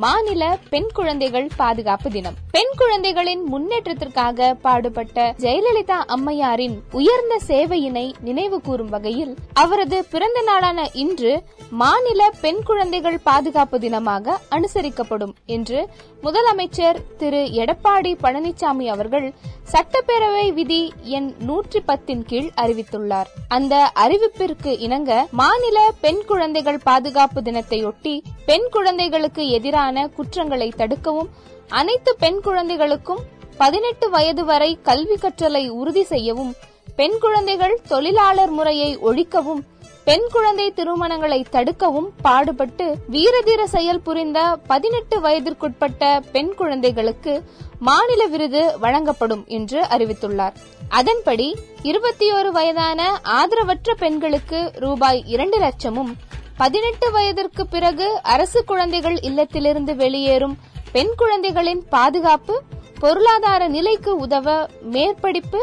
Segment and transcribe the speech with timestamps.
[0.00, 2.34] மாநில பெண் குழந்தைகள் பாதுகாப்பு தினம்.
[2.50, 11.42] பெண் குழந்தைகளின் முன்னேற்றத்திற்காக பாடுபட்ட ஜெயலலிதா அம்மையாரின் உயர்ந்த சேவையினை நினைவு கூறும் வகையில் அவரது பிறந்த நாளான இன்று
[11.70, 15.88] மாநில பெண் குழந்தைகள் பாதுகாப்பு தினமாக அனுசரிக்கப்படும் என்று
[16.22, 19.34] முதலமைச்சர் திரு எடப்பாடி பழனிசாமி அவர்கள்
[19.72, 23.28] சட்டப்பேரவை விதி எண் நூற்றி பத்தின் கீழ் அறிவித்துள்ளார்.
[23.48, 31.30] அந்த அறிவிப்பிற்கு இணங்க மாநில பெண் குழந்தைகள் பாதுகாப்பு தினத்தையொட்டி பெண் குழந்தைகளுக்கு எதிரான எதிரான குற்றங்களை தடுக்கவும்
[31.68, 33.22] அனைத்து பெண் குழந்தைகளுக்கும்
[33.58, 36.52] பதினெட்டு வயது வரை கல்வி கற்றலை உறுதி செய்யவும்
[36.96, 39.62] பெண் குழந்தைகள் தொழிலாளர் முறையை ஒழிக்கவும்
[40.04, 47.34] பெண் குழந்தை திருமணங்களை தடுக்கவும் பாடுபட்டு வீரதீர செயல் புரிந்த பதினெட்டு வயதிற்குட்பட்ட பெண் குழந்தைகளுக்கு
[47.80, 50.56] மாநில விருது வழங்கப்படும் என்று அறிவித்துள்ளார்.
[50.88, 51.48] அதன்படி
[51.82, 53.00] இருபத்தி ஒரு வயதான
[53.36, 56.12] ஆதரவற்ற பெண்களுக்கு ரூபாய் இரண்டு லட்சமும்
[56.60, 60.56] பதினெட்டு வயதிற்கு பிறகு அரசு குழந்தைகள் இல்லத்திலிருந்து வெளியேறும்
[60.92, 62.54] பெண் குழந்தைகளின் பாதுகாப்பு
[63.00, 64.48] பொருளாதார நிலைக்கு உதவ
[64.90, 65.60] மேற்படிப்பு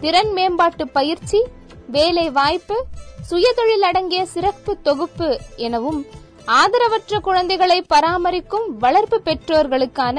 [0.00, 1.40] திறன் மேம்பாட்டு பயிற்சி
[1.88, 2.76] வேலை வாய்ப்பு
[3.28, 6.00] சுயதொழில் அடங்கிய சிறப்பு தொகுப்பு எனவும்
[6.54, 10.18] ஆதரவற்ற குழந்தைகளை பராமரிக்கும் வளர்ப்பு பெற்றோர்களுக்கான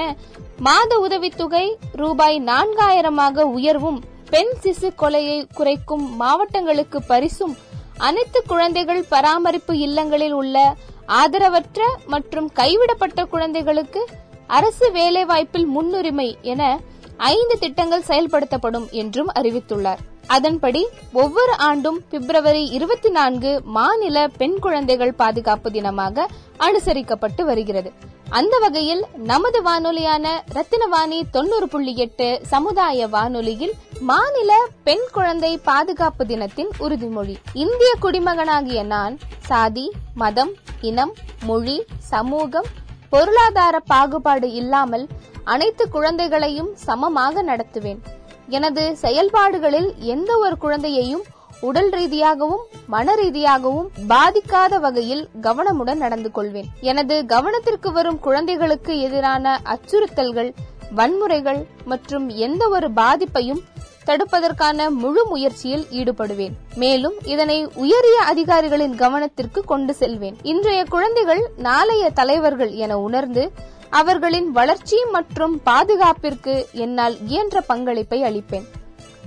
[0.59, 7.55] மாத உதவித்தொகை ரூபாய் நான்காயிரமாக உயர்வும் பெண் சிசு கொலையை குறைக்கும் மாவட்டங்களுக்கு பரிசும்
[7.97, 10.75] அனைத்து குழந்தைகள் பராமரிப்பு இல்லங்களில் உள்ள
[11.07, 14.05] ஆதரவற்ற மற்றும் கைவிடப்பட்ட குழந்தைகளுக்கு
[14.47, 16.79] அரசு வேலைவாய்ப்பில் முன்னுரிமை என
[17.17, 19.97] ஐந்து திட்டங்கள் செயல்படுத்தப்படும் என்றும் அறிவித்துள்ளார்.
[20.27, 26.25] அதன்படி ஒவ்வொரு ஆண்டும் பிப்ரவரி இருபத்தி நான்கு மாநில பெண் குழந்தைகள் பாதுகாப்பு தினமாக
[26.59, 27.93] அனுசரிக்கப்பட்டு வருகிறது.
[28.38, 34.51] அந்த வகையில் நமது வானொலியான ரத்தினவாணி தொண்ணூறு புள்ளி எட்டு சமுதாய வானொலியில் மாநில
[34.83, 37.35] பெண் குழந்தை பாதுகாப்பு தினத்தின் உறுதிமொழி.
[37.53, 42.66] இந்திய குடிமகனாகிய நான் சாதி மதம் இனம் மொழி சமூகம்
[43.09, 45.07] பொருளாதார பாகுபாடு இல்லாமல்
[45.43, 48.01] அனைத்து குழந்தைகளையும் சமமாக நடத்துவேன்.
[48.49, 51.23] எனது செயல்பாடுகளில் எந்த ஒரு குழந்தையையும்
[51.68, 56.68] உடல் ரீதியாகவும் மன ரீதியாகவும் பாதிக்காத வகையில் கவனமுடன் நடந்து கொள்வேன்.
[56.81, 60.50] எனது கவனத்திற்கு வரும் குழந்தைகளுக்கு எதிரான அச்சுறுத்தல்கள்
[60.96, 63.62] வன்முறைகள் மற்றும் எந்த ஒரு பாதிப்பையும்
[64.07, 66.56] தடுப்பதற்கான முழு முயற்சியில் ஈடுபடுவேன்.
[66.75, 70.38] மேலும் இதனை உயரிய அதிகாரிகளின் கவனத்திற்கு கொண்டு செல்வேன்.
[70.44, 73.46] இன்றைய குழந்தைகள் நாளைய தலைவர்கள் என உணர்ந்து
[73.90, 78.68] அவர்களின் வளர்ச்சி மற்றும் பாதுகாப்பிற்கு என்னால் இயன்ற பங்களிப்பை அளிப்பேன்.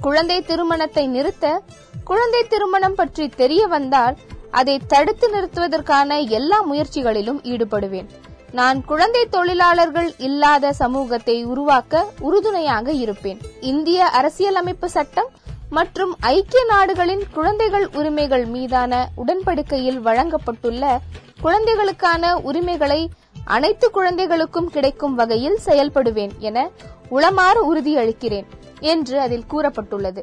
[0.00, 1.62] குழந்தை திருமணத்தை நிறுத்த
[2.08, 4.16] குழந்தை திருமணம் பற்றி தெரிய வந்தால்
[4.60, 8.08] அதை தடுத்து நிறுத்துவதற்கான எல்லா முயற்சிகளிலும் ஈடுபடுவேன்.
[8.58, 13.40] நான் குழந்தை தொழிலாளர்கள் இல்லாத சமூகத்தை உருவாக்க உறுதுணையாக இருப்பேன்.
[13.72, 15.30] இந்திய அரசியலமைப்பு சட்டம்
[15.76, 20.84] மற்றும் ஐக்கிய நாடுகளின் குழந்தைகள் உரிமைகள் மீதான உடன்படிக்கையில் வழங்கப்பட்டுள்ள
[21.44, 23.00] குழந்தைகளுக்கான உரிமைகளை
[23.56, 26.68] அனைத்து குழந்தைகளுக்கும் கிடைக்கும் வகையில் செயல்படுவேன் என
[27.16, 28.46] உளமாறு உறுதியளிக்கிறேன்
[28.92, 30.22] என்று அதில் கூறப்பட்டுள்ளது.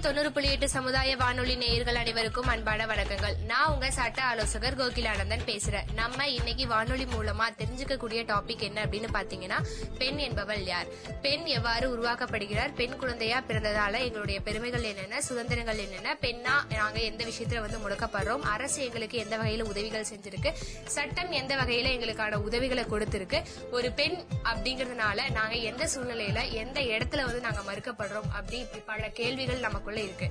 [0.00, 3.44] தொண்ணூறு புள்ளி எட்டு சமுதாய வானொலி நேயர்கள் அனைவருக்கும் அன்பான வணக்கங்கள்.
[3.46, 5.92] நான் உங்க சட்ட ஆலோசகர் கோகிலானந்தன் பேசுறேன்.
[5.94, 9.66] நம்ம இன்னைக்கு வானொலி மூலமா தெரிஞ்சுக்கக்கூடிய டாபிக் என்ன அப்படின்னு பாத்தீங்கன்னா
[9.98, 10.86] பெண் என்பவள் யார்?
[11.22, 12.74] பெண் எவ்வாறு உருவாக்கப்படுகிறார்?
[12.74, 15.22] பெண் குழந்தையா பிறந்ததால எங்களுடைய பெருமைகள் என்னென்ன?
[15.22, 16.16] சுதந்திரங்கள் என்னென்ன?
[16.20, 18.40] பெண்ணா நாங்க எந்த விஷயத்துல வந்து முடக்கப்படுறோம்?
[18.40, 20.52] அரசு எங்களுக்கு எந்த வகையில உதவிகள் செஞ்சிருக்கு?
[20.84, 23.42] சட்டம் எந்த வகையில எங்களுக்கான உதவிகளை கொடுத்திருக்கு?
[23.70, 28.32] ஒரு பெண் அப்படிங்கறதுனால நாங்க எந்த சூழ்நிலையில எந்த இடத்துல வந்து நாங்க மறுக்கப்படுறோம்?
[28.32, 30.26] அப்படி இப்படி பல கேள்விகள் நமக்கு நமக்குள்ள இருக்கு.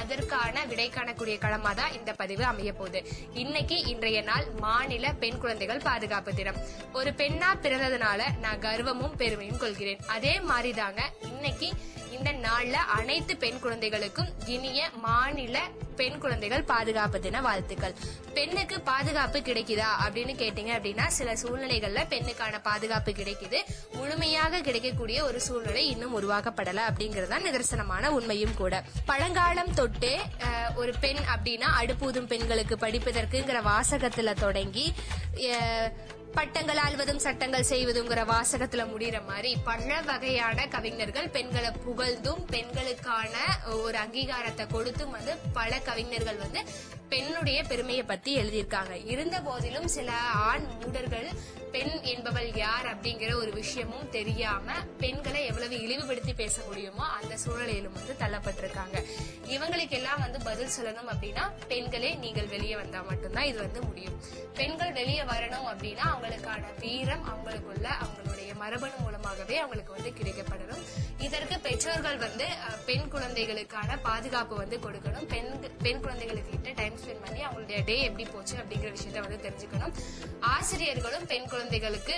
[0.00, 3.00] அதற்கான விடை காணக்கூடிய களமா தான் இந்த பதிவு அமைய போகுது.
[3.34, 6.60] இன்னைக்கு இன்றைய நாள் மாநில பெண் குழந்தைகள் பாதுகாப்பு தினம்.
[6.92, 10.00] ஒரு பெண்ணா பிறந்ததுனால நான் கர்வமும் பெருமையும் கொள்கிறேன்.
[10.16, 11.00] அதே மாதிரிதாங்க
[11.32, 11.70] இன்னைக்கு
[12.16, 15.56] இந்த நாள்ல அனைத்து பெண் குழந்தைகளுக்கும் இனிய மாநில
[15.96, 17.94] பெண் குழந்தைகள் பாதுகாப்பு தின வாழ்த்துக்கள்.
[18.36, 23.58] பெண்ணுக்கு பாதுகாப்பு கிடைக்குதா அப்படின்னு கேட்டீங்க அப்படின்னா சில சூழ்நிலைகள்ல பெண்ணுக்கான பாதுகாப்பு கிடைக்குது.
[23.98, 28.82] முழுமையாக கிடைக்கக்கூடிய ஒரு சூழ்நிலை இன்னும் உருவாக்கப்படல அப்படிங்கறது தான் நிதர்சனமான உண்மையும் கூட.
[29.06, 30.14] பழங்காலம் தொட்டே
[30.74, 34.86] ஒரு பெண் அப்படின்னா அடுப்பூதும் பெண்களுக்கு படிப்பதற்குங்கிற வாசகத்துல தொடங்கி
[36.36, 43.34] பட்டங்கள் ஆள்வதும் சட்டங்கள் செய்வதுங்கிற வாசகத்துல முடிகிற மாதிரி பல வகையான கவிஞர்கள் பெண்களை புகழ்ந்தும் பெண்களுக்கான
[43.82, 46.62] ஒரு அங்கீகாரத்தை கொடுத்தும் வந்து பல கவிஞர்கள் வந்து
[47.08, 49.06] பெண்ணுடைய பெருமையை பத்தி எழுதியிருக்காங்க.
[49.06, 50.12] இருந்த போதிலும் சில
[50.50, 51.28] ஆண் மூடர்கள்
[51.72, 58.14] பெண் என்பவள் யார் அப்படிங்கிற ஒரு விஷயமும் தெரியாம பெண்களை எவ்வளவு இழிவுபடுத்தி பேச முடியுமோ அந்த சூழலிலும் வந்து
[58.22, 58.96] தள்ளப்பட்டிருக்காங்க.
[59.48, 64.18] இவங்களுக்கு எல்லாம் வந்து பதில் சொல்லணும் அப்படின்னா பெண்களே நீங்கள் வெளியே வந்தா மட்டும்தான் இது வந்து முடியும்.
[64.54, 70.82] பெண்கள் வெளியே வரணும் அப்படின்னா அவங்களுக்கான வீரம் அவங்களுக்குள்ள அவங்களுடைய மரபணு மூலமாகவே அவங்களுக்கு வந்து கிடைக்கப்படணும்.
[71.18, 72.46] இதற்கு பெற்றோர்கள் வந்து
[72.86, 75.26] பெண் குழந்தைகளுக்கான பாதுகாப்பு வந்து கொடுக்கணும்.
[75.28, 75.50] பெண்
[75.82, 79.94] பெண் குழந்தைகளுக்கு கிட்ட டைம் ஸ்பெண்ட் பண்ணி அவங்களுடைய டே எப்படி போச்சு அப்படிங்கிற விஷயத்த வந்து தெரிஞ்சுக்கணும்.
[80.40, 82.16] ஆசிரியர்களும் பெண் குழந்தைகளுக்கு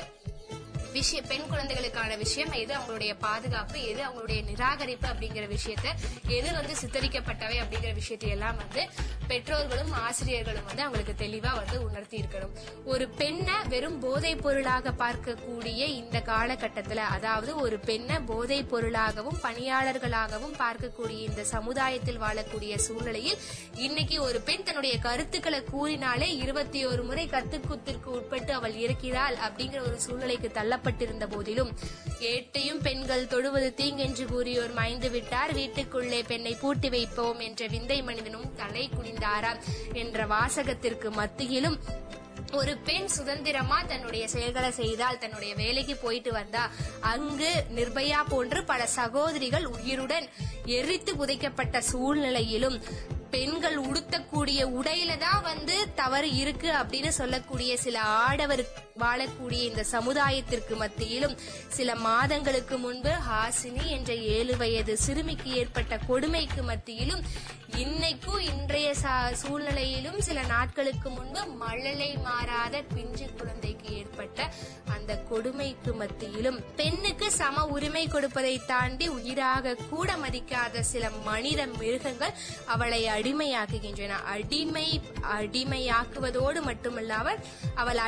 [0.95, 5.89] விஷய பெண் குழந்தைகளுக்கான விஷயம் எது அவங்களுடைய பாதுகாப்பு எது அவங்களுடைய நிராகரிப்பு அப்படிங்கிற விஷயத்த
[6.29, 8.83] எது வந்து சித்தரிக்கப்பட்டவை அப்படிங்கிற விஷயத்தை எல்லாம் வந்து
[9.29, 12.55] பெற்றோர்களும் ஆசிரியர்களும் வந்து அவங்களுக்கு தெளிவா வந்து உணர்த்தி இருக்கணும்.
[12.85, 21.19] ஒரு பெண்ணை வெறும் போதைப் பொருளாக பார்க்கக்கூடிய இந்த காலகட்டத்துல அதாவது ஒரு பெண்ணை போதைப் பொருளாகவும் பணியாளர்களாகவும் பார்க்கக்கூடிய
[21.29, 23.41] இந்த சமுதாயத்தில் வாழக்கூடிய சூழ்நிலையில்
[23.79, 30.01] இன்னைக்கு ஒரு பெண் தன்னுடைய கருத்துக்களை கூறினாலே இருபத்தி ஒரு முறை கத்துக்குத்திற்கு உட்பட்டு அவள் இருக்கிறாள் அப்படிங்கிற ஒரு
[30.01, 31.71] சூழ்நிலைக்கு தள்ள தள்ளப்பட்டிருந்த போதிலும்
[32.29, 38.85] ஏட்டையும் பெண்கள் தொழுவது தீங்கென்று கூறியோர் மாய்ந்து விட்டார் வீட்டுக்குள்ளே பெண்ணை பூட்டி வைப்போம் என்ற விந்தை மனிதனும் தலை
[38.89, 39.63] குனிந்தாராம்
[39.95, 41.79] என்ற வாசகத்திற்கு மத்தியிலும்
[42.55, 46.65] ஒரு பெண் சுதந்திரமா தன்னுடைய செயல்களை செய்தால் தன்னுடைய வேலைக்கு போயிட்டு வந்தா
[47.13, 50.27] அங்கு நிர்பயா போன்று பல சகோதரிகள் உயிருடன்
[50.75, 52.79] எரித்து புதைக்கப்பட்ட சூழ்நிலையிலும்
[53.35, 58.63] பெண்கள் உடுத்தக்கூடிய உடையில தான் வந்து தவறு இருக்கு அப்படின்னு சொல்லக்கூடிய சில ஆடவர்
[58.97, 61.35] வாழக்கூடிய இந்த சமுதாயத்திற்கு மத்தியிலும்
[61.69, 67.25] சில மாதங்களுக்கு முன்பு ஹாசினி என்ற ஏழு வயது சிறுமிக்கு ஏற்பட்ட கொடுமைக்கு மத்தியிலும்
[67.79, 74.39] இன்னைக்கும் இன்றைய சா- சூழ்நிலையிலும் சில நாட்களுக்கு முன்பு மழலை மாறாத பிஞ்சு குழந்தைக்கு ஏற்பட்ட
[74.95, 82.37] அந்த கொடுமைக்கு மத்தியிலும் பெண்ணுக்கு சம உரிமை கொடுப்பதை தாண்டி உயிராக கூட மதிக்காத சில மனித மிருகங்கள்
[82.67, 84.13] அவளை அடிமையாக்குகின்றன.
[84.33, 84.87] அடிமை
[85.35, 87.43] அடிமையாக்குவதோடு மட்டுமல்லாமல்
[87.75, 88.01] அவள்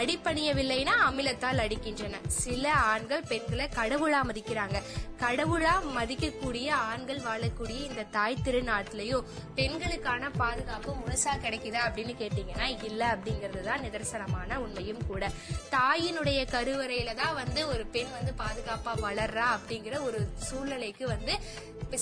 [0.77, 2.21] அடிப்பணியவில்லைனா அமிலத்தால் அடிக்கின்றன.
[2.43, 4.79] சில ஆண்கள் பெண்களை கடவுளா மதிக்கிறாங்க.
[5.23, 9.27] கடவுளா மதிக்கக்கூடிய ஆண்கள் வாழக்கூடிய இந்த தாய் திருநாட்டிலையும்
[9.59, 15.31] பெண்களுக்கான பாதுகாப்பு முழுசா கிடைக்குதா அப்படின்னு கேட்டீங்கன்னா இல்ல அப்படிங்கிறது தான் நிதர்சனமான உண்மையும் கூட.
[15.77, 21.35] தாயினுடைய கருவறையில தான் வந்து ஒரு பெண் வந்து பாதுகாப்பா வளர்றா அப்படிங்கிற ஒரு சூழ்நிலைக்கு வந்து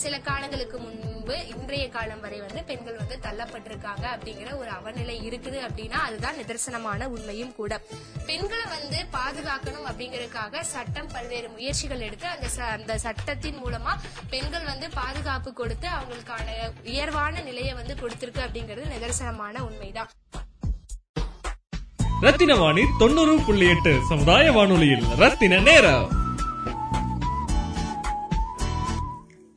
[0.02, 5.98] சில காலங்களுக்கு முன்பு இன்றைய காலம் வரை வந்து பெண்கள் வந்து தள்ளப்பட்டிருக்காங்க அப்படிங்கிற ஒரு அவநிலை இருக்குது அப்படின்னா
[6.08, 7.72] அதுதான் நிதர்சனமான உண்மையும் கூட.
[8.28, 13.96] பெண்களை வந்து பாதுகாக்கணும் அப்படிங்கறதுக்காக சட்டம் பல்வேறு முயற்சிகள் எடுத்து அந்த அந்த சட்டத்தின் மூலமா
[14.30, 20.10] பெண்கள் வந்து பாதுகாப்பு கொடுத்து அவங்களுக்கான உயர்வான நிலையை வந்து கொடுத்திருக்கு அப்படிங்கிறது நிதர்சனமான உண்மைதான்.
[22.20, 25.04] ரத்தின வாணி தொண்ணூறு புள்ளி எட்டு சமுதாய வானொலியில்.
[25.16, 26.22] ரத்தின நேரம்.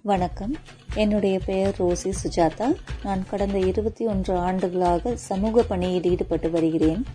[0.01, 0.55] வணக்கம்.
[0.93, 2.75] என்னுடைய பெயர் ரோசி சுஜாதா.
[3.03, 7.05] நான் கடந்த இருபத்தி ஒன்று ஆண்டுகளாக சமூக பணியில் ஈடுபட்டு வருகிறேன்.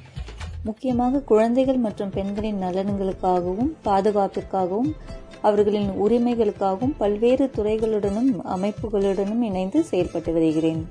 [0.65, 4.93] முக்கியமாக குழந்தைகள் மற்றும் பெண்களின் நலன்களுக்காகவும் பாதுகாப்பிற்காகவும்
[5.41, 10.83] அவர்களின் உரிமைகளுக்காகவும் பல்வேறு துறைகளுடனும் அமைப்புகளுடனும் இணைந்து செயல்பட்டு வருகிறேன்.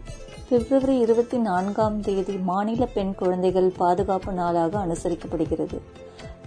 [0.52, 5.78] பிப்ரவரி இருபத்தி நான்காம் தேதி மாநில பெண் குழந்தைகள் பாதுகாப்பு நாளாக அனுசரிக்கப்படுகிறது.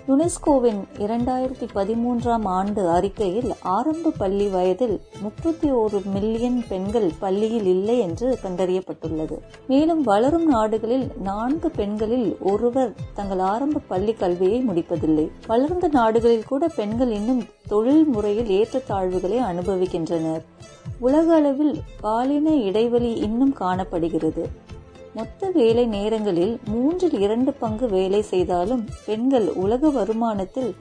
[0.08, 8.38] யுனெஸ்கோவின் இரண்டாயிரத்தி பதிமூன்றாம் ஆண்டு அறிக்கையில் ஆரம்ப பள்ளி வயதில் முப்பத்தி ஒரு மில்லியன் பெண்கள் பள்ளியில் இல்லை என்று
[8.42, 9.38] கண்டறியப்பட்டுள்ளது.
[9.66, 15.30] மேலும் வளரும் நாடுகளில் நான்கு பெண்களில் ஒருவர் தங்கள் ஆரம்ப பள்ளி கல்வியை முடிப்பதில்லை.
[15.46, 20.42] வளர்ந்த நாடுகளில் கூட பெண்கள் இன்னும் தொழில் முறையில் ஏற்றத்தாழ்வுகளை அனுபவிக்கின்றனர்.
[20.98, 24.48] உலக அளவில் பாலின இடைவெளி இன்னும் காணப்படுகிறது.
[25.14, 30.74] மொத்த வேலை நேரங்களில் மூன்றில் இரண்டு பங்கு வேலை செய்தாலும் பெண்கள் உலக வருமானத்தில்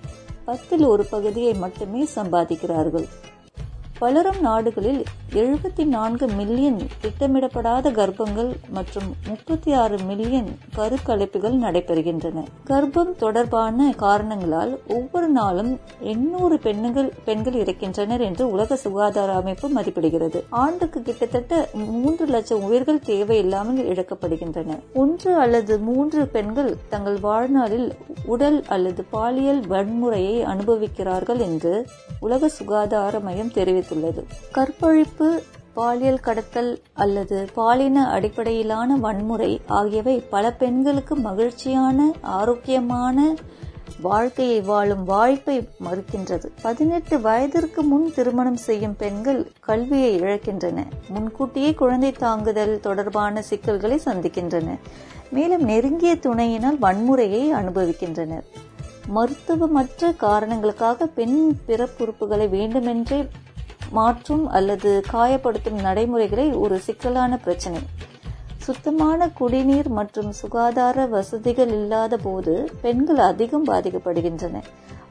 [0.45, 3.07] பத்தில் ஒரு பகுதியை மட்டுமே சம்பாதிக்கிறார்கள்.
[4.03, 12.43] வளரும் நாடுகளில் எழுபத்தி நான்கு மில்லியன் திட்டமிடப்படாத கர்ப்பங்கள் மற்றும் முப்பத்தி ஆறு மில்லியன் கருக்கலைப்புகள் நடைபெறுகின்றன.
[12.67, 20.41] கர்ப்பம் தொடர்பான காரணங்களால் ஒவ்வொரு நாளும் எண்ணூறு பெண்கள் பெண்கள் இறக்கின்றனர் என்று உலக சுகாதார அமைப்பு மதிப்பிடுகிறது.
[20.49, 24.79] ஆண்டுக்கு கிட்டத்தட்ட மூன்று லட்சம் உயிர்கள் தேவையில்லாமல் இழக்கப்படுகின்றன.
[24.93, 27.87] ஒன்று அல்லது மூன்று பெண்கள் தங்கள் வாழ்நாளில்
[28.25, 31.73] உடல் அல்லது பாலியல் வன்முறையை அனுபவிக்கிறார்கள் என்று
[32.19, 33.51] உலக சுகாதார மையம்
[33.93, 35.41] தெரிவித்துள்ளது கற்பழிப்பு
[35.73, 43.35] பாலியல் கடத்தல் அல்லது பாலின அடிப்படையிலான வன்முறை ஆகியவை பல பெண்களுக்கு மகிழ்ச்சியான ஆரோக்கியமான
[44.01, 46.45] வாழ்க்கையை வாழும் வாய்ப்பை மறுக்கின்றது.
[46.61, 50.83] பதினெட்டு வயதிற்கு முன் திருமணம் செய்யும் பெண்கள் கல்வியை இழக்கின்றன.
[51.09, 54.77] முன்கூட்டியே குழந்தை தாங்குதல் தொடர்பான சிக்கல்களை சந்திக்கின்றன.
[55.29, 58.43] மேலும் நெருங்கிய துணையினால் வன்முறையை அனுபவிக்கின்றனர்.
[59.07, 63.27] மருத்துவமற்ற காரணங்களுக்காக பெண் பிறப்புறுப்புகளை வேண்டுமென்றே
[63.97, 67.81] மாற்றும் அல்லது காயப்படுத்தும் நடைமுறைகளை ஒரு சிக்கலான பிரச்சனை.
[68.57, 74.61] சுத்தமான குடிநீர் மற்றும் சுகாதார வசதிகள் இல்லாத போது பெண்கள் அதிகம் பாதிக்கப்படுகின்றன.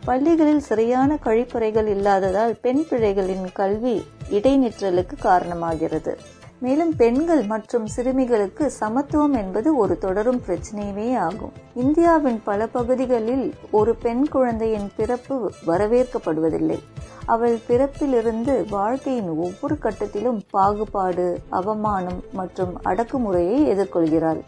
[0.05, 3.97] பள்ளிகளில் சரியான கழிப்பறைகள் இல்லாததால் பெண் பிள்ளைகளின் கல்வி
[4.31, 6.15] இடைநிற்றலுக்கு காரணமாகிறது.
[6.62, 11.52] மேலும் பெண்கள் மற்றும் சிறுமிகளுக்கு சமத்துவம் என்பது ஒரு தொடரும் பிரச்சனையே ஆகும்.
[11.75, 16.78] இந்தியாவின் பல பகுதிகளில் ஒரு பெண் குழந்தையின் பிறப்பு வரவேற்கப்படுவதில்லை.
[17.26, 24.42] அவள் பிறப்பிலிருந்து வாழ்க்கையின் ஒவ்வொரு கட்டத்திலும் பாகுபாடு அவமானம் மற்றும் அடக்குமுறையை எதிர்கொள்கிறாள்.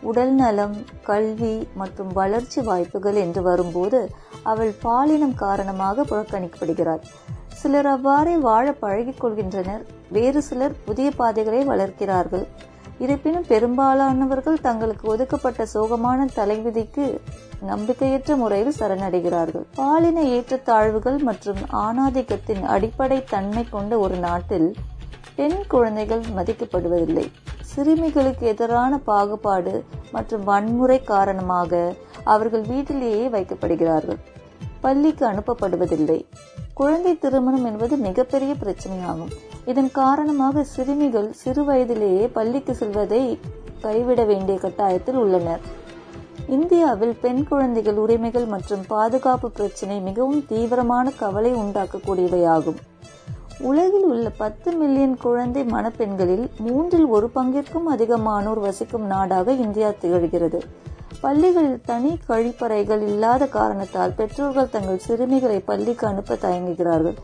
[0.00, 4.10] உடல் நலம் கல்வி மற்றும் வளர்ச்சி வாய்ப்புகள் என்று வரும்போது
[4.42, 7.04] அவள் பாலினம் காரணமாக புறக்கணிக்கப்படுகிறாள்.
[7.46, 12.46] சிலர் அவ்வாறே வாழ பழகிக் கொள்கின்றனர் வேறு சிலர் புதிய பாதைகளை வளர்க்கிறார்கள்.
[12.98, 17.20] இருப்பினும் பெரும்பாலானவர்கள் தங்களுக்கு ஒதுக்கப்பட்ட சோகமான தலைவிதிக்கு
[17.66, 19.64] நம்பிக்கையற்ற முறையில் சரணடைகிறார்கள்.
[19.74, 24.74] பாலின ஏற்றத்தாழ்வுகள் மற்றும் ஆணாதிக்கத்தின் அடிப்படை தன்மை கொண்ட ஒரு நாட்டில்
[25.34, 27.30] பெண் குழந்தைகள் மதிக்கப்படுவதில்லை.
[27.62, 31.94] சிறுமிகளுக்கு எதிரான பாகுபாடு மற்றும் வன்முறை காரணமாக
[32.24, 34.18] அவர்கள் வீட்டிலேயே வைக்கப்படுகிறார்கள்.
[34.80, 36.26] பள்ளிக்கு அனுப்பப்படுவதில்லை.
[36.78, 39.30] குழந்தை திருமணம் என்பது மிகப்பெரிய பிரச்சனையாகும்.
[39.64, 43.38] இதன் காரணமாக சிறுமிகள் சிறு வயதிலேயே பள்ளிக்கு செல்வதை
[43.80, 45.62] கைவிட வேண்டிய கட்டாயத்தில் உள்ளனர்.
[46.46, 52.80] இந்தியாவில் பெண் குழந்தைகள் உரிமைகள் மற்றும் பாதுகாப்பு பிரச்சினை மிகவும் தீவிரமான கவலை உண்டாக்கக்கூடியவையாகும்.
[53.58, 60.60] உலகில் உள்ள பத்து மில்லியன் குழந்தை மணப்பெண்களில் மூன்றில் ஒரு பங்கிற்கும் அதிகமானோர் வசிக்கும் நாடாக இந்தியா திகழ்கிறது.
[61.20, 67.16] பள்ளிகளில் தனி கழிப்பறைகள் இல்லாத காரணத்தால் பெற்றோர்கள் தங்கள் சிறுமிகளை பள்ளிக்கு அனுப்ப தயங்குகிறார்கள்.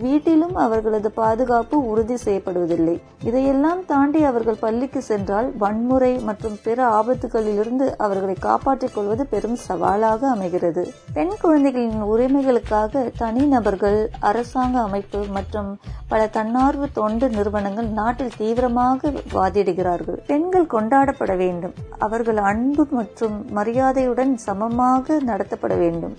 [0.00, 2.96] வீட்டிலும் அவர்களது பாதுகாப்பு உறுதி செய்யப்படுவதில்லை.
[3.24, 10.84] இதையெல்லாம் தாண்டி அவர்கள் பள்ளிக்கு சென்றால் வன்முறை மற்றும் பிற ஆபத்துகளிலிருந்து அவர்களை காப்பாற்றிக் கொள்வது பெரும் சவாலாக அமைகிறது.
[11.12, 15.70] பெண் குழந்தைகளின் உரிமைகளுக்காக தனிநபர்கள் அரசாங்க அமைப்பு மற்றும்
[16.08, 20.18] பல தன்னார்வ தொண்டு நிறுவனங்கள் நாட்டில் தீவிரமாக வாதிடுகிறார்கள்.
[20.26, 21.74] பெண்கள் கொண்டாடப்பட வேண்டும்.
[21.98, 26.16] அவர்கள் அன்பு மற்றும் மரியாதையுடன் சமமாக நடத்தப்பட வேண்டும்.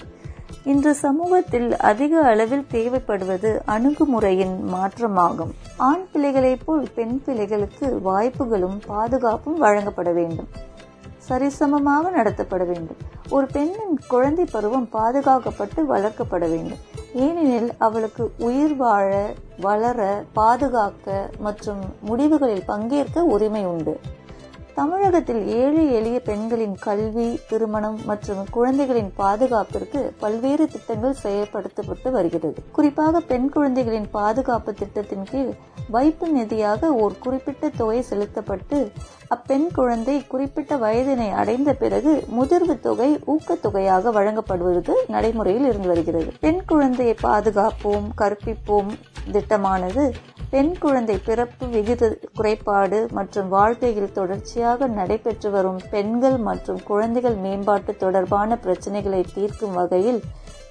[0.63, 5.51] இன்று சமூகத்தில் அதிக அளவில் தேவைப்படுவது அணுகுமுறையின் மாற்றமாகும்.
[5.77, 10.47] ஆண் பிள்ளைகளைப் போல் பெண் பிள்ளைகளுக்கு வாய்ப்புகளும் பாதுகாப்பும் வழங்கப்பட வேண்டும்.
[11.29, 12.95] சரிசமமாக நடத்தப்பட வேண்டும்.
[13.29, 16.77] ஒரு பெண்ணின் குழந்தை பருவம் பாதுகாக்கப்பட்டு வளர்க்கப்பட வேண்டும்.
[17.13, 23.99] ஏனெனில் அவளுக்கு உயிர் வாழ வளர பாதுகாக்க மற்றும் முடிவுகளில் பங்கேற்க உரிமை உண்டு.
[24.75, 32.61] தமிழகத்தில் ஏழை எளிய பெண்களின் கல்வி திருமணம் மற்றும் குழந்தைகளின் பாதுகாப்பிற்கு பல்வேறு திட்டங்கள் செயல்படுத்தப்பட்டு வருகிறது.
[32.71, 35.51] குறிப்பாக பெண் குழந்தைகளின் பாதுகாப்பு திட்டத்தின் கீழ்
[35.89, 38.91] வைப்பு நிதியாக ஒரு குறிப்பிட்ட தொகை செலுத்தப்பட்டு
[39.27, 46.29] அப்பெண் குழந்தை குறிப்பிட்ட வயதினை அடைந்த பிறகு முதிர்வு தொகை ஊக்கத்தொகையாக வழங்கப்படுவது நடைமுறையில் இருந்து வருகிறது.
[46.39, 48.91] பெண் குழந்தையை பாதுகாப்போம் கற்பிப்போம்
[49.31, 50.03] திட்டமானது
[50.53, 52.05] பெண் குழந்தை பிறப்பு விகித
[52.38, 60.20] குறைபாடு மற்றும் வாழ்க்கையில் தொடர்ச்சியாக நடைபெற்று வரும் பெண்கள் மற்றும் குழந்தைகள் மேம்பாட்டு தொடர்பான பிரச்சனைகளை தீர்க்கும் வகையில்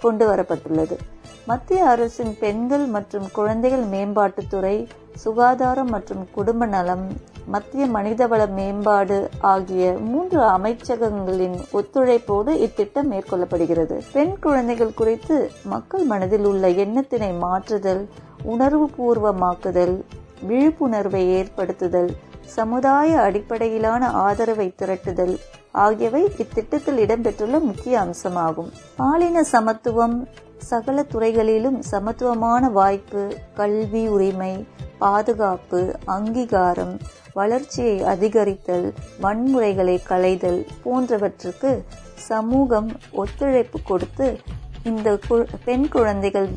[0.03, 0.99] கொண்டு வரப்பட்டுள்ளது.
[1.47, 4.77] மத்திய அரசின் பெண்கள் மற்றும் குழந்தைகள் மேம்பாட்டுத்துறை
[5.25, 7.07] சுகாதாரம் மற்றும் குடும்ப நலம்
[7.47, 13.97] மத்திய மனிதவள மேம்பாடு ஆகிய மூன்று அமைச்சகங்களின் ஒத்துழைப்போடு இத்திட்டம் மேற்கொள்ளப்படுகிறது.
[14.13, 18.03] பெண் குழந்தைகள் குறித்து மக்கள் மனதில் உள்ள எண்ணத்தினை மாற்றுதல்
[18.43, 20.05] உணர்வு பூர்வமாக்குதல்
[20.43, 25.39] விழிப்புணர்வை ஏற்படுத்துதல் சமுதாய அடிப்படையிலான ஆதரவை திரட்டுதல்
[25.73, 28.71] ஆகியவை இத்திட்டத்தில் இடம்பெற்றுள்ள முக்கிய அம்சமாகும்.
[28.97, 34.67] பாலின சமத்துவம் சகல துறைகளிலும் சமத்துவமான வாய்ப்பு கல்வி உரிமை
[34.99, 36.99] பாதுகாப்பு அங்கீகாரம்
[37.33, 38.93] வளர்ச்சியை அதிகரித்தல்
[39.23, 44.39] வன்முறைகளை களைதல் போன்றவற்றுக்கு சமூகம் ஒத்துழைப்பு கொடுத்து
[44.85, 45.19] இந்த
[45.65, 46.49] பெண் குழந்தைகள்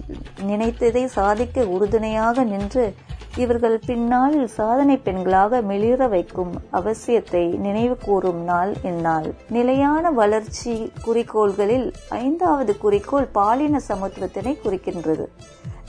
[0.48, 2.94] நினைத்ததை சாதிக்க உறுதுணையாக நின்று
[3.36, 9.34] இவர்கள் பின்னால் சாதனை பெண்களாக மிளிர வைக்கும் அவசியத்தை நினைவு கூறும் நாள் இந்நாள்.
[9.50, 15.26] நிலையான வளர்ச்சி குறிக்கோள்களில் ஐந்தாவது குறிக்கோள் பாலின சமத்துவத்தினை குறிக்கின்றது.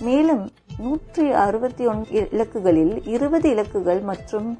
[0.00, 4.58] மேலும் நூற்றி அறுபத்தி ஒன்று இலக்குகளில் இருபது இலக்குகள் மற்றும்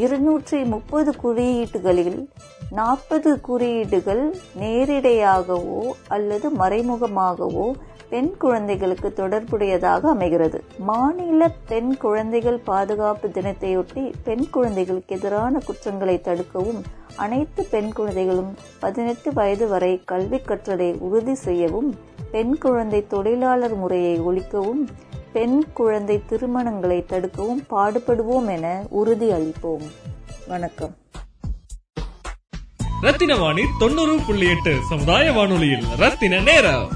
[0.00, 2.26] இருநூற்றி முப்பது குறியீட்டுகளில்
[2.70, 4.24] நாற்பது குறியீடுகள்
[4.60, 7.72] நேரிடையாகவோ அல்லது மறைமுகமாகவோ
[8.08, 10.58] பெண் குழந்தைகளுக்கு தொடர்புடையதாக அமைகிறது.
[10.78, 16.80] மாநில பெண் குழந்தைகள் பாதுகாப்பு தினத்தையொட்டி பெண் குழந்தைகளுக்கு எதிரான குற்றங்களை தடுக்கவும்
[17.16, 21.90] அனைத்து பெண் குழந்தைகளும் பதினெட்டு வயது வரை கல்வி கற்றலை உறுதி செய்யவும்
[22.30, 24.82] பெண் குழந்தை தொழிலாளர் முறையை ஒழிக்கவும்
[25.32, 29.90] பெண் குழந்தை திருமணங்களை தடுக்கவும் பாடுபடுவோம் என உறுதி அளிப்போம்.
[30.48, 30.96] வணக்கம்.
[33.00, 35.84] ரத்தின வாணி தொண்ணூறு புள்ளி எட்டு சமுதாய வானொலியில்.
[35.96, 36.88] ரத்தின நேரம்.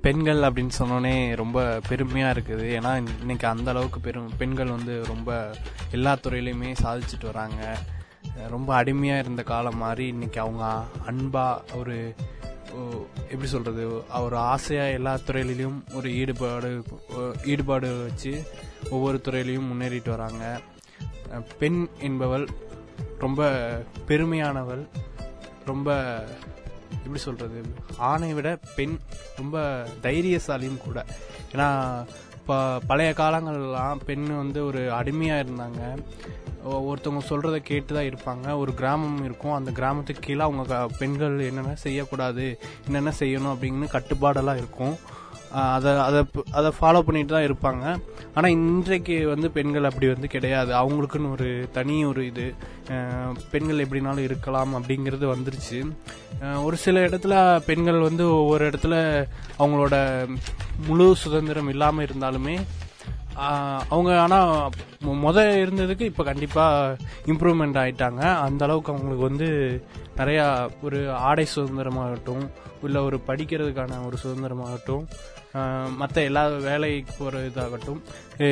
[0.00, 2.66] பெண்கள் அப்படின்னு சொன்னோன்னே ரொம்ப பெருமையாக இருக்குது.
[2.78, 5.50] ஏன்னா இன்னைக்கு அந்த அளவுக்கு பெரும் பெண்கள் வந்து ரொம்ப
[5.90, 7.78] எல்லா துறையிலையுமே சாதிச்சுட்டு வராங்க.
[8.48, 12.14] ரொம்ப அடிமையாக இருந்த காலம் மாதிரி இன்னைக்கு அவங்க அன்பாக ஒரு
[13.30, 13.82] எப்படி சொல்கிறது
[14.26, 16.70] ஒரு ஆசையாக எல்லா துறையிலையும் ஒரு ஈடுபாடு
[17.44, 18.32] ஈடுபாடு வச்சு
[18.90, 20.60] ஒவ்வொரு துறையிலையும் முன்னேறிட்டு வராங்க.
[21.58, 22.46] பெண் என்பவள்
[23.18, 23.50] ரொம்ப
[24.08, 24.84] பெருமையானவள்
[25.64, 25.88] ரொம்ப
[26.90, 27.58] எப்படி சொல்றது
[27.96, 28.98] ஆணை விட பெண்
[29.36, 29.56] ரொம்ப
[30.02, 31.04] தைரியசாலியும் கூட.
[31.52, 31.68] ஏன்னா
[32.38, 32.56] இப்போ
[32.86, 35.82] பழைய காலங்கள்லாம் பெண் வந்து ஒரு அடிமையாக இருந்தாங்க.
[36.64, 38.46] ஒருத்தவங்க சொல்கிறத கேட்டு தான் இருப்பாங்க.
[38.62, 39.56] ஒரு கிராமம் இருக்கும்.
[39.58, 42.46] அந்த கிராமத்துக்கு கீழே அவங்க பெண்கள் என்னென்ன செய்யக்கூடாது
[42.86, 44.96] என்னென்ன செய்யணும் அப்படின்னு கட்டுப்பாடெல்லாம் இருக்கும்.
[45.74, 46.20] அதை அதை
[46.58, 47.84] அதை ஃபாலோ பண்ணிட்டு தான் இருப்பாங்க.
[48.34, 50.70] ஆனால் இன்றைக்கு வந்து பெண்கள் அப்படி வந்து கிடையாது.
[50.80, 52.46] அவங்களுக்குன்னு ஒரு தனி ஒரு இது.
[53.52, 55.78] பெண்கள் எப்படினாலும் இருக்கலாம் அப்படிங்கிறது வந்துருச்சு.
[56.66, 57.34] ஒரு சில இடத்துல
[57.68, 58.96] பெண்கள் வந்து ஒவ்வொரு இடத்துல
[59.60, 59.96] அவங்களோட
[60.88, 62.56] முழு சுதந்திரம் இல்லாமல் இருந்தாலுமே
[63.88, 69.48] அவங்க ஆனால் முதல் இருந்ததுக்கு இப்போ கண்டிப்பாக இம்ப்ரூவ்மெண்ட் ஆகிட்டாங்க அந்த அளவுக்கு அவங்களுக்கு வந்து
[70.16, 70.46] நிறையா
[70.82, 72.46] ஒரு ஆடை சுதந்திரமாகட்டும்
[72.82, 75.04] இல்லை ஒரு படிக்கிறதுக்கான ஒரு சுதந்திரமாகட்டும்
[75.96, 78.00] மற்ற எல்லா வேலைக்கு போகிற இதாகட்டும்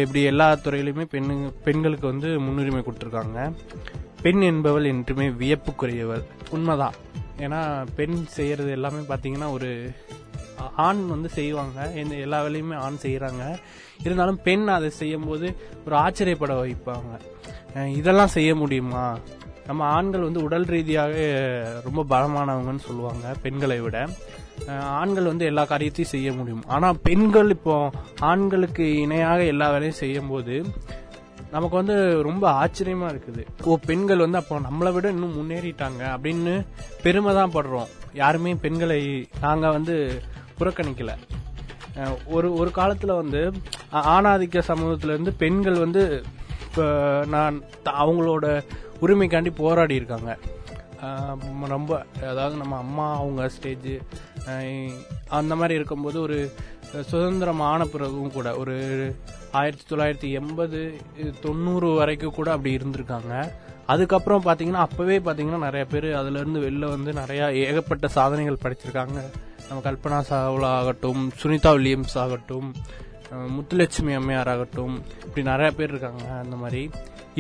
[0.01, 3.41] இப்படி எல்லா துறையிலையுமே பெண்ணு பெண்களுக்கு வந்து முன்னுரிமை கொடுத்துருக்காங்க.
[4.23, 6.25] பெண் என்பவள் என்றுமே வியப்புக்குரியவள்.
[6.51, 6.97] உண்மைதான்.
[7.39, 9.71] ஏன்னா பெண் செய்கிறது எல்லாமே பார்த்தீங்கன்னா ஒரு
[10.77, 11.91] ஆண் வந்து செய்வாங்க.
[11.91, 13.45] எந்த எல்லா வேலையுமே ஆண் செய்கிறாங்க
[14.05, 15.47] இருந்தாலும் பெண் அதை செய்யும்போது
[15.87, 17.13] ஒரு ஆச்சரியப்பட வைப்பாங்க.
[18.01, 19.05] இதெல்லாம் செய்ய முடியுமா?
[19.69, 21.15] நம்ம ஆண்கள் வந்து உடல் ரீதியாக
[21.87, 23.97] ரொம்ப பலமானவங்கன்னு சொல்லுவாங்க பெண்களை விட.
[25.01, 26.63] ஆண்கள் வந்து எல்லா காரியத்தையும் செய்ய முடியும்.
[26.75, 27.75] ஆனால் பெண்கள் இப்போ
[28.31, 30.57] ஆண்களுக்கு இணையாக எல்லா வேலையும் செய்யும் போது
[31.55, 31.97] நமக்கு வந்து
[32.29, 33.43] ரொம்ப ஆச்சரியமா இருக்குது.
[33.69, 36.55] ஓ பெண்கள் வந்து அப்போ நம்மளை விட இன்னும் முன்னேறிட்டாங்க அப்படின்னு
[37.05, 37.91] பெருமை தான் படுறோம்.
[38.23, 39.01] யாருமே பெண்களை
[39.45, 39.97] நாங்கள் வந்து
[40.61, 41.13] புறக்கணிக்கல.
[42.37, 43.41] ஒரு ஒரு காலத்துல வந்து
[44.15, 46.03] ஆணாதிக்க சமூகத்துல இருந்து பெண்கள் வந்து
[47.35, 47.57] நான்
[48.03, 48.47] அவங்களோட
[49.05, 50.33] உரிமைக்காண்டி போராடி இருக்காங்க.
[51.75, 51.93] ரொம்ப
[52.31, 53.91] அதாவது நம்ம அம்மா அவங்க ஸ்டேஜ்
[55.39, 56.39] அந்த மாதிரி இருக்கும்போது ஒரு
[57.11, 58.77] சுதந்திரமான பிறகும் கூட ஒரு
[59.59, 60.81] ஆயிரத்தி தொள்ளாயிரத்தி எண்பது
[61.41, 63.33] தொண்ணூறு வரைக்கும் கூட அப்படி இருந்திருக்காங்க.
[63.93, 69.21] அதுக்கப்புறம் பார்த்தீங்கன்னா அப்போவே பார்த்தீங்கன்னா நிறைய பேர் அதுலேருந்து வெளில வந்து நிறையா ஏகப்பட்ட சாதனைகள் படிச்சிருக்காங்க.
[69.69, 72.69] நம்ம கல்பனா சாவ்லா ஆகட்டும் சுனிதா வில்லியம்ஸ் ஆகட்டும்
[73.55, 76.91] முத்துலட்சுமி அம்மையார் ஆகட்டும் இப்படி நிறைய பேர் இருக்காங்க அந்த மாதிரி.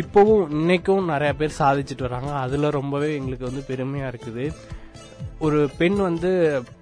[0.02, 2.32] இப்போவும் இன்னைக்கும் நிறைய பேர் சாதிச்சுட்டு வராங்க.
[2.44, 4.46] அதில் ரொம்பவே எங்களுக்கு வந்து பெருமையாக இருக்குது.
[5.38, 6.30] ஒரு பெண் வந்து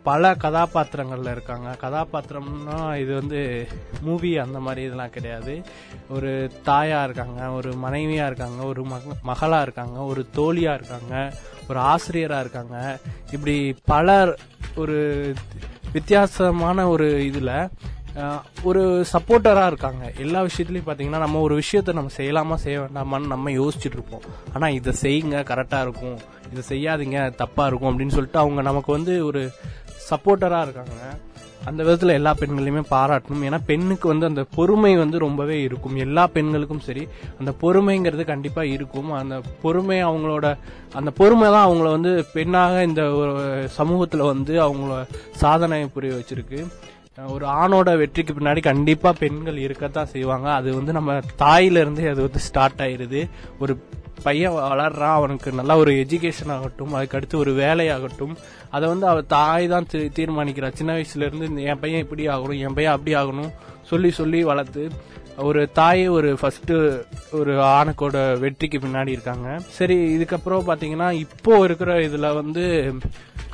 [0.02, 1.68] பல கதாபாத்திரங்களில் இருக்காங்க.
[1.82, 3.40] கதாபாத்திரம்னா இது வந்து
[4.02, 5.54] மூவி அந்த மாதிரி இதெல்லாம் கிடையாது.
[6.08, 11.14] ஒரு தாயாக இருக்காங்க ஒரு மனைவியாக இருக்காங்க ஒரு மக மகளாக இருக்காங்க ஒரு தோழியாக இருக்காங்க.
[11.68, 12.76] ஒரு ஆசிரியரா இருக்காங்க.
[13.32, 13.56] இப்படி
[13.92, 14.32] பலர்
[14.82, 14.98] ஒரு
[15.96, 17.52] வித்தியாசமான ஒரு இதுல
[18.62, 20.02] ஒரு சப்போர்ட்டராக இருக்காங்க.
[20.24, 24.26] எல்லா விஷயத்துலையும் பார்த்தீங்கன்னா நம்ம ஒரு விஷயத்த நம்ம செய்யலாமா செய்ய வேண்டாமான்னு நம்ம யோசிச்சுட்டு இருப்போம்.
[24.54, 26.18] ஆனால் இதை செய்யுங்க கரெக்டாக இருக்கும்.
[26.52, 29.42] இதை செய்யாதீங்க தப்பாக இருக்கும் அப்படின்னு சொல்லிட்டு அவங்க நமக்கு வந்து ஒரு
[30.10, 30.98] சப்போர்ட்டராக இருக்காங்க.
[31.64, 33.44] அந்த விதத்துல எல்லா பெண்களையுமே பாராட்டணும்.
[33.48, 35.96] ஏன்னா பெண்ணுக்கு வந்து அந்த பொறுமை வந்து ரொம்பவே இருக்கும்.
[35.96, 37.04] எல்லா பெண்களுக்கும் சரி
[37.38, 39.10] அந்த பொறுமைங்கிறது கண்டிப்பா இருக்கும்.
[39.12, 40.56] அந்த பொறுமை அவங்களோட
[40.94, 43.02] அந்த பொறுமை தான் அவங்கள வந்து பெண்ணாக இந்த
[43.78, 44.96] சமூகத்துல வந்து அவங்கள
[45.42, 46.60] சாதனை புரிய வச்சிருக்கு.
[47.34, 50.48] ஒரு ஆணோட வெற்றிக்கு பின்னாடி கண்டிப்பா பெண்கள் இருக்கத்தான் செய்வாங்க.
[50.52, 53.20] அது வந்து நம்ம தாயிலிருந்து அது வந்து ஸ்டார்ட் ஆயிருது.
[53.58, 53.74] ஒரு
[54.26, 58.34] பையன் வளர்றான் அவனுக்கு நல்லா ஒரு எஜுகேஷன் ஆகட்டும் அதுக்கு அடுத்து ஒரு வேலையாகட்டும்
[58.76, 60.70] அதை வந்து அவ தாய் தான் தீர்மானிக்கிறா.
[60.78, 63.52] சின்ன வயசுல இருந்து என் பையன் இப்படி ஆகணும் என் பையன் அப்படி ஆகணும்
[63.90, 64.84] சொல்லி சொல்லி வளர்த்து
[65.48, 66.74] ஒரு தாய் ஒரு ஃபஸ்ட்டு
[67.38, 69.48] ஒரு ஆணுக்கோட வெற்றிக்கு பின்னாடி இருக்காங்க.
[69.78, 72.64] சரி இதுக்கப்புறம் பார்த்தீங்கன்னா இப்போ இருக்கிற இதில் வந்து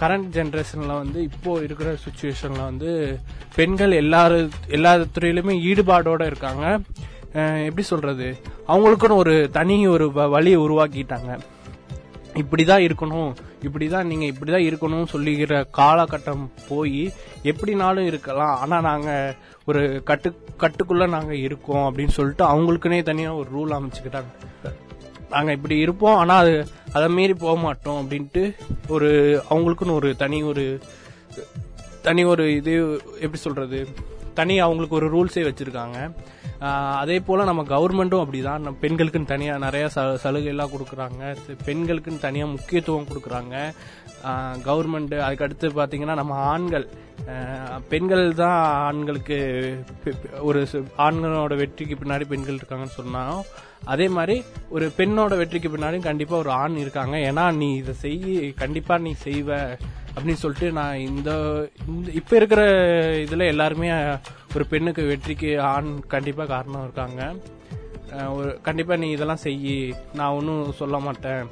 [0.02, 2.90] கரண்ட் ஜென்ரேஷனில் வந்து இப்போ இருக்கிற சுச்சுவேஷனில் வந்து
[3.56, 4.38] பெண்கள் எல்லாரு
[4.76, 6.66] எல்லா துறையிலுமே ஈடுபாடோடு இருக்காங்க.
[7.34, 8.36] எப்படி சொல்றது?
[8.68, 11.38] அவங்களுக்குன்னு ஒரு தனி ஒரு வ- வழியை உருவாக்கிட்டாங்க.
[12.34, 17.12] இப்படிதான் இருக்கணும் இப்படிதான் நீங்க இப்படிதான் இருக்கணும் சொல்லிக்கிற காலகட்டம் போய்
[17.42, 18.60] எப்படினாலும் இருக்கலாம்.
[18.60, 24.72] ஆனா நாங்க ஒரு கட்டு கட்டுக்குள்ள நாங்க இருக்கோம் அப்படின்னு சொல்லிட்டு அவங்களுக்குன்னே தனியா ஒரு ரூல் அமைச்சுக்கிட்டாங்க.
[25.30, 28.56] நாங்க இப்படி இருப்போம் ஆனா அது அதை மீறி போக மாட்டோம் அப்படின்ட்டு
[28.88, 30.80] ஒரு அவங்களுக்குன்னு ஒரு தனி ஒரு
[32.02, 33.88] தனி ஒரு இது எப்படி சொல்றது?
[34.34, 36.12] தனி அவங்களுக்கு ஒரு ரூல்ஸே வச்சிருக்காங்க.
[36.60, 38.58] அதே போல் நம்ம கவர்மெண்ட்டும் அப்படிதான்.
[38.58, 43.72] நம்ம பெண்களுக்குன்னு தனியாக நிறைய ச- சலுகை எல்லாம் கொடுக்குறாங்க பெண்களுக்குன்னு தனியாக முக்கியத்துவம் கொடுக்குறாங்க.
[44.64, 46.88] கவர்மெண்ட்டு அதுக்கடுத்து பார்த்தீங்கன்னா நம்ம ஆண்கள்.
[47.88, 49.38] பெண்கள் தான் ஆண்களுக்கு
[50.40, 53.42] ஒரு சு- ஆண்களோட வெற்றிக்கு பின்னாடி பெண்கள் இருக்காங்கன்னு சொன்னாலும்
[53.84, 57.16] அதே மாதிரி ஒரு பெண்ணோட வெற்றிக்கு பின்னாடியும் கண்டிப்பாக ஒரு ஆண் இருக்காங்க.
[57.16, 59.76] ஏன்னா நீ இதை செய் கண்டிப்பாக நீ செய்வ
[60.16, 61.32] அப்படின்னு சொல்லிட்டு நான் இந்த
[61.88, 62.62] இந்த- இருக்கிற
[63.20, 63.90] இதில் எல்லாருமே
[64.54, 67.20] ஒரு பெண்ணுக்கு வெற்றிக்கு ஆண் கண்டிப்பா காரணம் இருக்காங்க.
[68.32, 69.94] ஒரு கண்டிப்பாக நீ இதெல்லாம் செய்.
[70.14, 71.44] நான் ஒன்றும் சொல்ல மாட்டேன்.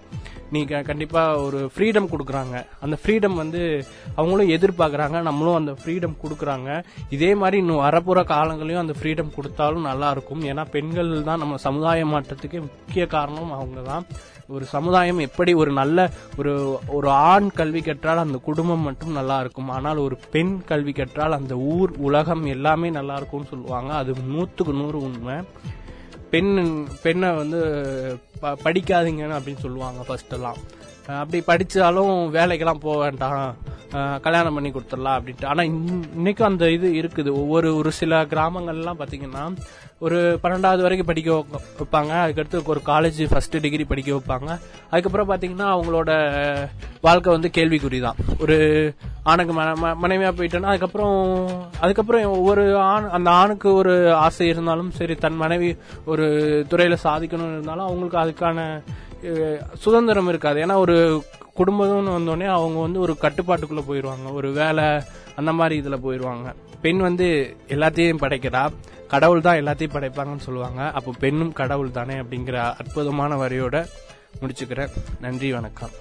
[0.53, 2.67] நீ க- கண்டிப்பாக ஒரு ஃப்ரீடம் கொடுக்குறாங்க.
[2.81, 5.23] அந்த ஃப்ரீடம் வந்து அவங்களும் எதிர்பார்க்குறாங்க.
[5.23, 6.85] நம்மளும் அந்த ஃப்ரீடம் கொடுக்குறாங்க.
[7.11, 12.07] இதே மாதிரி இன்னும் வரப்போகிற காலங்களையும் அந்த ஃப்ரீடம் கொடுத்தாலும் நல்லா இருக்கும் ஏன்னா பெண்கள் தான் நம்ம சமுதாய
[12.07, 14.05] மாற்றத்துக்கு முக்கிய காரணம் அவங்க தான்.
[14.49, 19.69] ஒரு சமுதாயம் எப்படி ஒரு நல்ல ஒரு ஒரு ஆண் கல்வி கற்றால் அந்த குடும்பம் மட்டும் நல்லா இருக்கும்
[19.69, 23.95] ஆனால் ஒரு பெண் கல்வி கற்றால் அந்த ஊர் உலகம் எல்லாமே நல்லா இருக்கும்னு சொல்லுவாங்க.
[23.95, 25.35] அது நூற்றுக்கு நூறு உண்மை.
[26.31, 27.61] பெண் பெண்ணை வந்து
[28.41, 30.57] ப- படிக்காதீங்கன்னு அப்படின்னு சொல்லுவாங்க ஃபர்ஸ்ட் எல்லாம்.
[31.07, 33.57] அஹ் அப்படி படிச்சாலும் வேலைக்கெல்லாம் போக வேண்டாம்.
[33.93, 35.47] அஹ் கல்யாணம் பண்ணி கொடுத்துடலாம் அப்படின்ட்டு.
[35.47, 37.33] ஆனா இன்னைக்கும் அந்த இது இருக்குது.
[37.33, 39.57] ஒவ்வொரு ஒரு சில கிராமங்கள்லாம் பாத்தீங்கன்னா
[40.01, 41.45] ஒரு பன்னெண்டாவது வரைக்கும் படிக்க
[41.81, 42.13] வைப்பாங்க.
[42.25, 44.59] அதுக்கடுத்து ஒரு காலேஜ் ஃபர்ஸ்ட் டிகிரி படிக்க வைப்பாங்க.
[44.91, 46.11] அதுக்கப்புறம் பார்த்தீங்கன்னா அவங்களோட
[47.01, 48.57] வாழ்க்கை வந்து கேள்விக்குறி தான் ஒரு
[49.23, 51.49] ஆணுக்கு மனைவியாக ம- போயிட்டோன்னா அதுக்கப்புறம்
[51.81, 56.27] அதுக்கப்புறம் ஒவ்வொரு ஆண் அந்த ஆணுக்கு ஒரு ஆசை இருந்தாலும் சரி தன் மனைவி ஒரு
[56.69, 58.83] துறையில் சாதிக்கணும்னு இருந்தாலும் அவங்களுக்கு அதுக்கான
[59.75, 60.67] சுதந்திரம் இருக்காது.
[60.67, 61.25] ஏன்னா ஒரு
[61.57, 64.85] குடும்பம்னு வந்தோடனே அவங்க வந்து ஒரு கட்டுப்பாட்டுக்குள்ளே போயிடுவாங்க ஒரு வேலை
[65.37, 68.69] அந்த மாதிரி இதில் போயிடுவாங்க பெண் வந்து எல்லாத்தையும் படைக்கிறா.
[69.13, 70.81] கடவுள் தான் எல்லாத்தையும் படைப்பாங்கன்னு சொல்லுவாங்க.
[70.99, 73.77] அப்போ பெண்ணும் கடவுள் தானே அப்படிங்கிற அற்புதமான வரியோட
[74.41, 75.95] முடிச்சுக்கிறேன் நன்றி வணக்கம்.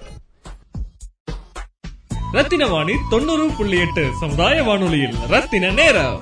[2.32, 6.18] ரத்தின வாணி தொண்ணூறு புள்ளி எட்டு சமுதாய வானொலியில் ரத்தின நேரம்.